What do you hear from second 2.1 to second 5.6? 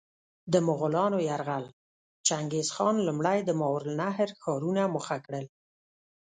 چنګیزخان لومړی د ماورالنهر ښارونه موخه کړل.